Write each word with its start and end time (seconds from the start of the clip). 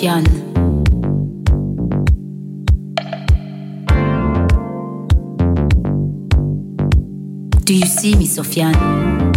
Christian. 0.00 0.24
Do 7.64 7.74
you 7.74 7.86
see 7.86 8.14
me, 8.16 8.26
Sofiane? 8.26 9.29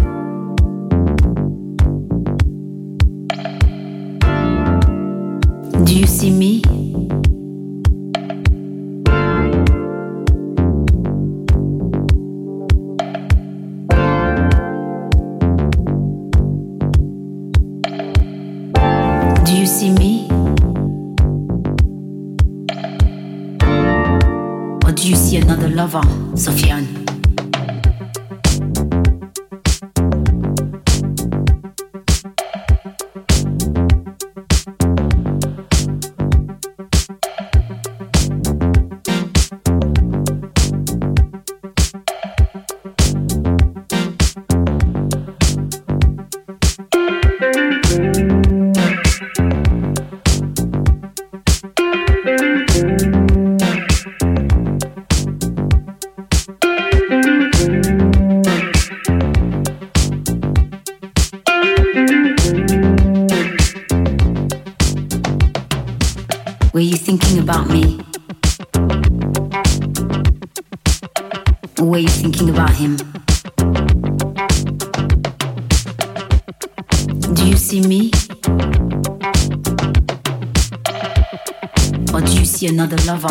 Or 82.13 82.21
do 82.21 82.31
you 82.33 82.45
see 82.45 82.67
another 82.67 82.97
lover? 83.05 83.29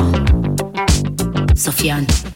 Sofiane. 1.55 2.32